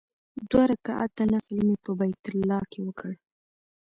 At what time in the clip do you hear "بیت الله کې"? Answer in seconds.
1.99-2.79